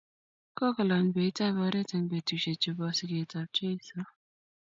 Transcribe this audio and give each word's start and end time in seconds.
Kokolany 0.57 1.09
beit 1.17 1.37
ab 1.45 1.55
oret 1.65 1.91
eng 1.95 2.07
betusiechu 2.11 2.69
bo 2.77 2.85
sigetab 2.97 3.47
Jeiso, 3.55 4.01